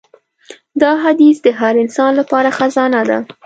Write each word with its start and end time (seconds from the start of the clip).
دا 0.81 0.91
حدیث 1.03 1.37
د 1.43 1.47
هر 1.59 1.73
انسان 1.83 2.11
لپاره 2.19 2.49
خزانه 2.57 3.01
ده. 3.09 3.17